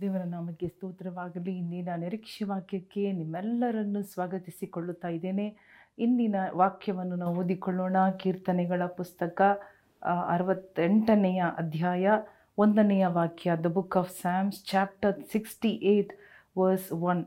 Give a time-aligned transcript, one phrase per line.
[0.00, 1.52] ದೇವರ ನಾಮಕ್ಕೆ ಸ್ತೋತ್ರವಾಗಲಿ.
[1.58, 5.46] ಇಂದಿನ ನಿರೀಕ್ಷೆ ವಾಕ್ಯಕ್ಕೆ ನಿಮ್ಮೆಲ್ಲರನ್ನು ಸ್ವಾಗತಿಸಿಕೊಳ್ಳುತ್ತಾ ಇದ್ದೇನೆ.
[5.98, 7.96] ಇಂದಿನ ವಾಕ್ಯವನ್ನು ನಾವು ಓದಿಕೊಳ್ಳೋಣ.
[8.20, 9.42] ಕೀರ್ತನೆಗಳ ಪುಸ್ತಕ
[10.28, 12.08] ಅರವತ್ತೆಂಟನೆಯ ಅಧ್ಯಾಯ,
[12.58, 16.12] ಒಂದನೆಯ ವಾಕ್ಯ the book of Psalms chapter sixty eight
[16.58, 17.22] verse one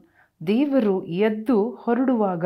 [0.47, 2.45] ದೇವರು ಎದ್ದು ಹೊರಡುವಾಗ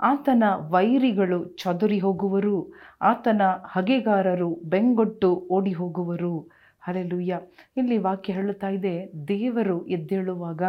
[0.00, 0.44] ಆತನ
[0.74, 2.58] ವೈರಿಗಳು ಚದುರಿ ಹೋಗುವರು.
[3.02, 6.34] ಆತನ ಹಗೆಗಾರರು ಬೆಂಗೊಟ್ಟು ಓಡಿ ಹೋಗುವರು
[6.84, 7.40] ಹಲೆಲುಯ್ಯ
[7.76, 8.94] ಇಲ್ಲಿ ವಾಕ್ಯ ಹೇಳುತ್ತಾ ಇದೆ,
[9.28, 10.62] ದೇವರು ಎದ್ದೇಳುವಾಗ,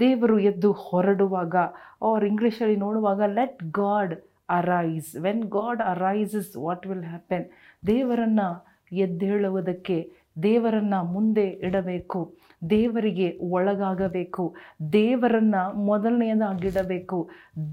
[0.00, 1.56] ದೇವರು ಎದ್ದು ಹೊರಡುವಾಗ
[2.02, 4.14] ಅವ್ರ ಇಂಗ್ಲೀಷಲ್ಲಿ ನೋಡುವಾಗ let God
[4.48, 7.46] arise when God arises what will happen
[7.86, 8.48] ದೇವರನ್ನು
[8.96, 10.10] ಎದ್ದೇಳುವುದಕ್ಕೆ,
[10.42, 12.20] ದೇವರನ್ನು ಮುಂದೆ ಇಡಬೇಕು,
[12.70, 14.44] ದೇವರಿಗೆ ಒಳಗಾಗಬೇಕು,
[14.92, 17.18] ದೇವರನ್ನು ಮೊದಲನೆಯದಾಗಿಡಬೇಕು,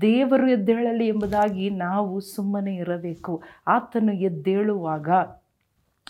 [0.01, 3.41] ದೇವರು ಎದ್ದೇಳಲಿ ಎಂಬುದಾಗಿ ನಾವು ಸುಮ್ಮನೆ ಇರಬೇಕು.
[3.67, 5.09] ಆತನು ಎದ್ದೇಳುವಾಗ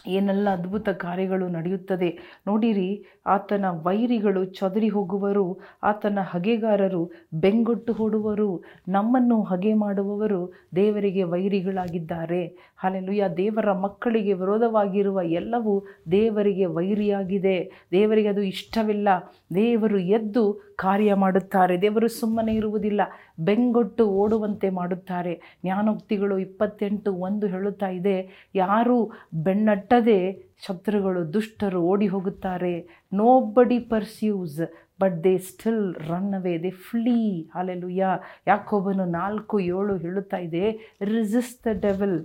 [0.07, 2.19] ಏನೆಲ್ಲ ಅದ್ಭುತ ಕಾರ್ಯಗಳು ನಡೆಯುತ್ತದೆ.
[2.47, 12.70] ನೋಡಿರಿ, ಆತನ ವೈರಿಗಳು ಚದರಿ ಹೋಗುವರು, ಆತನ ಹಗೆಗಾರರು ಬೆಂಗೊಟ್ಟು ಹೊಡುವರು ನಮ್ಮನ್ನು ಹಗೆ ಮಾಡುವವರು ದೇವರಿಗೆ ವೈರಿಗಳಾಗಿದ್ದಾರೆ.
[12.83, 13.23] ಹಾಲೆಲುಯ್ಯ.
[13.37, 15.73] ದೇವರ ಮಕ್ಕಳಿಗೆ ವಿರೋಧವಾಗಿರುವ ಎಲ್ಲವೂ
[16.11, 17.57] ದೇವರಿಗೆ ವೈರಿಯಾಗಿದೆ.
[17.91, 19.09] ದೇವರಿಗೆ ಅದು ಇಷ್ಟವಿಲ್ಲ.
[19.55, 20.43] ದೇವರು ಎದ್ದು
[20.75, 21.81] ಕಾರ್ಯ ಮಾಡುತ್ತಾರೆ.
[21.81, 23.01] ದೇವರು ಸುಮ್ಮನೆ ಇರುವುದಿಲ್ಲ.
[23.39, 25.33] ಬೆಂಗೊಟ್ಟು ಓಡುವಂತೆ ಮಾಡುತ್ತಾರೆ.
[25.63, 28.17] ಜ್ಞಾನೋಕ್ತಿಗಳು ಇಪ್ಪತ್ತೆಂಟು ಒಂದು ಹೇಳುತ್ತಾ ಇದೆ,
[28.55, 28.97] ಯಾರು
[29.43, 30.19] ಬೆನ್ನಟ್ಟದೆ
[30.67, 32.73] ಶತ್ರುಗಳು ದುಷ್ಟರು ಓಡಿ ಹೋಗುತ್ತಾರೆ.
[33.41, 34.59] Nobody pursues
[35.01, 37.19] but they still run away they flee
[37.55, 38.05] hallelujah.
[38.47, 40.65] ಯಾಕೊಬ್ಬನು ನಾಲ್ಕು ಏಳು ಹೇಳುತ್ತಾ ಇದೆ
[41.01, 42.17] resist the devil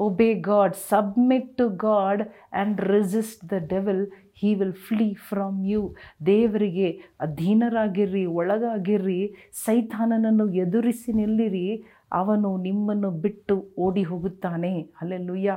[0.00, 5.94] obey God submit to God and resist the devil he will flee from you
[6.26, 11.84] ದೇವರಿಗೆ ಅಧೀನರಾಗಿರ್ರಿ, ಒಳಗಾಗಿರ್ರಿ, ಸೈತಾನನನ್ನು ಎದುರಿಸಿ ನಿಲ್ಲಿರಿ.
[12.12, 14.80] ಅವನು ನಿಮ್ಮನ್ನು ಬಿಟ್ಟು ಓಡಿ ಹೋಗುತ್ತಾನೆ.
[15.00, 15.56] ಅಲ್ಲೆಲ್ಲುಯ್ಯ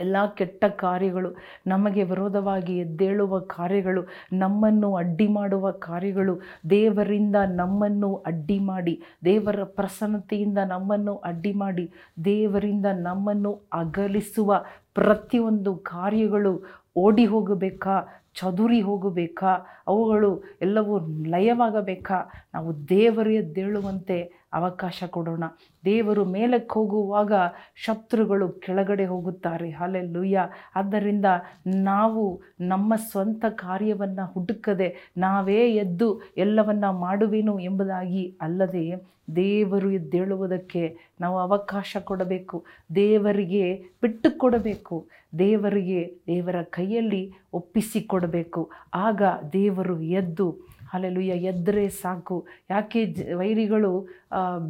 [0.00, 1.36] ಎಲ್ಲ ಕೆಟ್ಟ ಕಾರ್ಯಗಳು
[1.66, 11.16] ನಮಗೆ ವಿರೋಧವಾಗಿ ಎದ್ದೇಳುವ ಕಾರ್ಯಗಳು, ನಮ್ಮನ್ನು ಅಡ್ಡಿ ಮಾಡುವ ಕಾರ್ಯಗಳು, ದೇವರಿಂದ ನಮ್ಮನ್ನು ಅಡ್ಡಿ ಮಾಡಿ, ದೇವರ ಪ್ರಸನ್ನತೆಯಿಂದ ನಮ್ಮನ್ನು
[11.16, 11.90] ಅಡ್ಡಿ ಮಾಡಿ,
[12.24, 14.64] ದೇವರಿಂದ ನಮ್ಮನ್ನು ಅಗಲಿಸುವ
[14.94, 16.62] ಪ್ರತಿಯೊಂದು ಕಾರ್ಯಗಳು
[16.96, 25.44] ಓಡಿ ಹೋಗಬೇಕಾ, ಚದುರಿ ಹೋಗಬೇಕಾ, ಅವುಗಳು ಎಲ್ಲವೂ ಲಯವಾಗಬೇಕಾ, ನಾವು ದೇವರು ಎದ್ದೇಳುವಂತೆ ಅವಕಾಶ ಕೊಡೋಣ.
[25.84, 27.32] ದೇವರು ಮೇಲಕ್ಕೆ ಹೋಗುವಾಗ
[27.74, 29.70] ಶತ್ರುಗಳು ಕೆಳಗಡೆ ಹೋಗುತ್ತಾರೆ.
[29.70, 31.24] ಅಲ್ಲೆಲ್ಲುಯ್ಯ ಆದ್ದರಿಂದ
[31.66, 41.96] ನಾವು ನಮ್ಮ ಸ್ವಂತ ಕಾರ್ಯವನ್ನು ಹುಡುಕದೆ ನಾವೇ ಎದ್ದು ಎಲ್ಲವನ್ನ ಮಾಡುವೆನು ಎಂಬುದಾಗಿ ಅಲ್ಲದೆ ದೇವರು ಎದ್ದೇಳುವುದಕ್ಕೆ ನಾವು ಅವಕಾಶ
[42.04, 42.64] ಕೊಡಬೇಕು.
[42.94, 45.06] ದೇವರಿಗೆ ಬಿಟ್ಟು ಕೊಡಬೇಕು
[45.38, 48.70] ದೇವರಿಗೆ ದೇವರ ಕೈಯಲ್ಲಿ ಒಪ್ಪಿಸಿಕೊಡಬೇಕು.
[48.94, 49.22] ಆಗ
[49.52, 50.56] ದೇವರು ಎದ್ದು
[50.94, 52.38] ಅಲ್ಲೆಲುಯ್ಯ ಎದ್ದರೆ ಸಾಕು.
[52.74, 53.00] ಯಾಕೆ
[53.40, 53.92] ವೈರಿಗಳು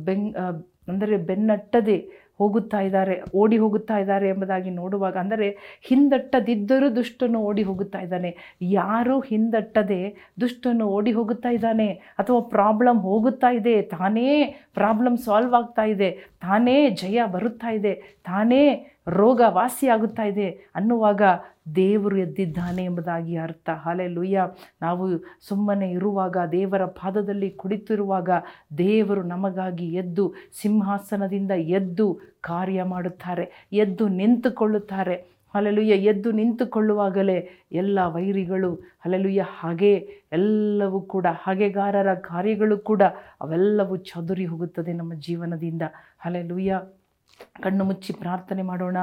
[0.09, 0.31] ಬೆಂಗ್
[0.93, 1.99] ಅಂದರೆ ಬೆನ್ನಟ್ಟದೆ
[2.41, 5.47] ಹೋಗುತ್ತಾ ಇದ್ದಾರೆ, ಓಡಿ ಹೋಗುತ್ತಾ ಇದ್ದಾರೆ ಎಂಬುದಾಗಿ ನೋಡುವಾಗ, ಅಂದರೆ
[5.89, 8.31] ಹಿಂದಟ್ಟದಿದ್ದರೂ ದುಷ್ಟನು ಓಡಿ ಹೋಗುತ್ತಾ ಇದ್ದಾನೆ.
[8.77, 10.01] ಯಾರು ಹಿಂದಟ್ಟದೆ
[10.43, 11.89] ದುಷ್ಟನು ಓಡಿ ಹೋಗುತ್ತಾ ಇದ್ದಾನೆ?
[12.21, 13.75] ಅಥವಾ ಪ್ರಾಬ್ಲಮ್ ಹೋಗುತ್ತಾ ಇದೆ?
[13.97, 14.29] ತಾನೇ
[14.81, 16.11] ಪ್ರಾಬ್ಲಮ್ ಸಾಲ್ವ್ ಆಗ್ತಾ ಇದೆ.
[16.47, 17.95] ತಾನೇ ಜಯ ಬರುತ್ತಾ ಇದೆ.
[18.31, 18.62] ತಾನೇ
[19.08, 21.22] ರೋಗ ವಾಸಿಯಾಗುತ್ತಾ ಇದೆ ಅನ್ನುವಾಗ
[21.76, 23.70] ದೇವರು ಎದ್ದಿದ್ದಾನೆ ಎಂಬುದಾಗಿ ಅರ್ಥ.
[23.70, 24.41] ಹಾಲೆಲುಯ್ಯ.
[24.82, 25.08] ನಾವು
[25.48, 28.30] ಸುಮ್ಮನೆ ಇರುವಾಗ, ದೇವರ ಪಾದದಲ್ಲಿ ಕುಳಿತಿರುವಾಗ
[28.78, 35.38] ದೇವರು ನಮಗಾಗಿ ಎದ್ದು, ಸಿಂಹಾಸನದಿಂದ ಎದ್ದು ಕಾರ್ಯ ಮಾಡುತ್ತಾರೆ, ಎದ್ದು ನಿಂತುಕೊಳ್ಳುತ್ತಾರೆ.
[35.54, 39.94] ಅಲೆಲುಯ್ಯ ಎದ್ದು ನಿಂತುಕೊಳ್ಳುವಾಗಲೇ ಎಲ್ಲ ವೈರಿಗಳು ಅಲೆಲುಯ್ಯ ಹಾಗೆ
[40.32, 43.02] ಎಲ್ಲವೂ ಕೂಡ, ಹಾಗೆಗಾರರ ಕಾರ್ಯಗಳು ಕೂಡ
[43.40, 45.82] ಅವೆಲ್ಲವೂ ಚದುರಿ ಹೋಗುತ್ತದೆ ನಮ್ಮ ಜೀವನದಿಂದ.
[46.25, 46.80] ಅಲೆಲುಯ್ಯ
[47.62, 48.97] ಕಣ್ಣು ಮುಚ್ಚಿ ಪ್ರಾರ್ಥನೆ ಮಾಡೋಣ.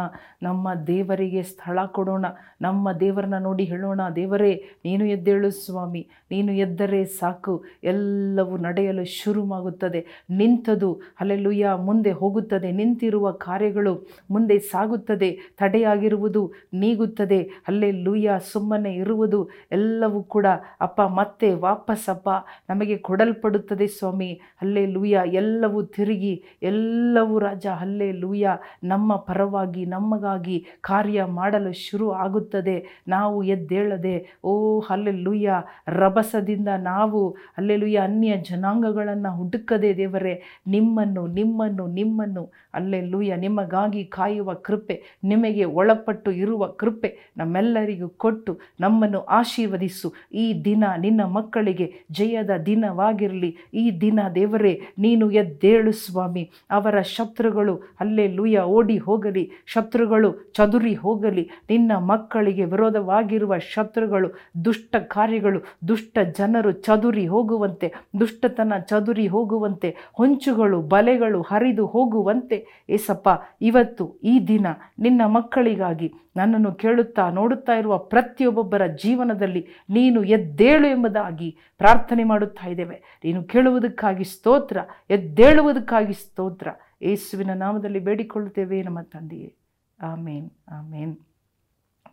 [0.43, 2.25] ನಮ್ಮ ದೇವರಿಗೆ ಸ್ಥಳ ಕೊಡೋಣ.
[2.61, 4.01] ನಮ್ಮ ದೇವರನ್ನ ನೋಡಿ ಹೇಳೋಣ.
[4.15, 6.07] ದೇವರೇ, ನೀನು ಎದ್ದೇಳು ಸ್ವಾಮಿ.
[6.31, 7.65] ನೀನು ಎದ್ದರೆ ಸಾಕು.
[7.83, 10.23] ಎಲ್ಲವೂ ನಡೆಯಲು ಶುರುವಾಗುತ್ತದೆ.
[10.29, 12.71] ನಿಂತದು ಅಲ್ಲೆಲ್ಲುಯ್ಯ ಮುಂದೆ ಹೋಗುತ್ತದೆ.
[12.71, 15.39] ನಿಂತಿರುವ ಕಾರ್ಯಗಳು ಮುಂದೆ ಸಾಗುತ್ತದೆ.
[15.57, 17.51] ತಡೆಯಾಗಿರುವುದು ನೀಗುತ್ತದೆ.
[17.67, 20.45] ಅಲ್ಲೇ ಲೂಯ್ಯ ಸುಮ್ಮನೆ ಇರುವುದು ಎಲ್ಲವೂ ಕೂಡ
[20.81, 22.29] ಅಪ್ಪ, ಮತ್ತೆ ವಾಪಸ್ಸಪ್ಪ
[22.69, 24.41] ನಮಗೆ ಕೊಡಲ್ಪಡುತ್ತದೆ ಸ್ವಾಮಿ.
[24.61, 32.77] ಅಲ್ಲೇ ಲೂಯ್ಯ ಎಲ್ಲವೂ ತಿರುಗಿ, ಎಲ್ಲವೂ ರಾಜ ಅಲ್ಲೇ ಲೂಯ್ಯ ನಮ್ಮ ಪರವಾಗಿ, ನಮಗಾಗಿ ಕಾರ್ಯ ಮಾಡಲು ಶುರು ಆಗುತ್ತದೆ.
[33.07, 34.53] ನಾವು ಎದ್ದೇಳದೆ, ಓ
[34.89, 35.53] ಅಲ್ಲೆಲ್ಲುಯ್ಯ
[35.87, 37.21] ರಭಸದಿಂದ ನಾವು
[37.57, 40.35] ಅಲ್ಲೆಲುಯ್ಯ ಅನ್ಯ ಜನಾಂಗಗಳನ್ನು ಹುಡುಕದೆ ದೇವರೇ,
[40.67, 50.09] ನಿಮ್ಮನ್ನು ನಿಮ್ಮನ್ನು ನಿಮ್ಮನ್ನು ಅಲ್ಲೆಲ್ಲುಯ್ಯ ನಿಮಗಾಗಿ ಕಾಯುವ ಕೃಪೆ, ನಿಮಗೆ ಒಳಪಟ್ಟು ಇರುವ ಕೃಪೆ ನಮ್ಮೆಲ್ಲರಿಗೂ ಕೊಟ್ಟು ನಮ್ಮನ್ನು ಆಶೀರ್ವದಿಸು.
[50.33, 53.51] ಈ ದಿನ ನಿನ್ನ ಮಕ್ಕಳಿಗೆ ಜಯದ ದಿನವಾಗಿರಲಿ.
[53.73, 56.43] ಈ ದಿನ ದೇವರೇ, ನೀನು ಎದ್ದೇಳು ಸ್ವಾಮಿ.
[56.71, 64.29] ಅವರ ಶತ್ರುಗಳು ಅಲ್ಲೇ ಲೂಯ ಓಡಿ ಹೋಗಲಿ, ಶತ್ರುಗಳು ಚದುರಿ ಹೋಗಲಿ, ನಿನ್ನ ಮಕ್ಕಳಿಗೆ ವಿರೋಧವಾಗಿರುವ ಶತ್ರುಗಳು,
[64.65, 72.59] ದುಷ್ಟ ಕಾರ್ಯಗಳು, ದುಷ್ಟ ಜನರು ಚದುರಿ ಹೋಗುವಂತೆ, ದುಷ್ಟತನ ಚದುರಿ ಹೋಗುವಂತೆ, ಹೊಂಚುಗಳು, ಬಲೆಗಳು ಹರಿದು ಹೋಗುವಂತೆ,
[72.89, 73.29] ಏಸಪ್ಪ,
[73.61, 74.67] ಇವತ್ತು ಈ ದಿನ
[74.99, 82.97] ನಿನ್ನ ಮಕ್ಕಳಿಗಾಗಿ ನನ್ನನ್ನು ಕೇಳುತ್ತಾ ನೋಡುತ್ತಾ ಇರುವ ಪ್ರತಿಯೊಬ್ಬೊಬ್ಬರ ಜೀವನದಲ್ಲಿ ನೀನು ಎದ್ದೇಳು ಎಂಬುದಾಗಿ ಪ್ರಾರ್ಥನೆ ಮಾಡುತ್ತಾ ಇದ್ದೇವೆ.
[83.23, 84.77] ನೀನು ಕೇಳುವುದಕ್ಕಾಗಿ ಸ್ತೋತ್ರ,
[85.09, 86.67] ಎದ್ದೇಳುವುದಕ್ಕಾಗಿ ಸ್ತೋತ್ರ.
[87.01, 89.55] ಯೇಸುವಿನ ನಾಮದಲ್ಲಿ ಬೇಡಿಕೊಳ್ಳುತ್ತೇವೆ ನಮ್ಮ ತಂದೆಯೇ.
[90.01, 91.17] ಆಮೇನ್ ಆಮೇನ್.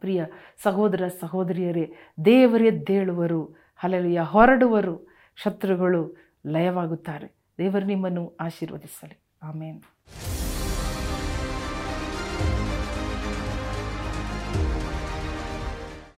[0.01, 0.25] ಪ್ರಿಯ
[0.63, 1.95] ಸಹೋದರ ಸಹೋದರಿಯರೇ
[2.25, 7.35] ದೇವರೆದ್ದೇಳುವರು ಹಲಲಿಯ ಹೊರಡುವರು, ಶತ್ರುಗಳು ಲಯವಾಗುತ್ತಾರೆ.
[7.59, 9.21] ದೇವರು ನಿಮ್ಮನ್ನು ಆಶೀರ್ವದಿಸಲಿ.
[9.43, 9.83] ಆಮೇನ್.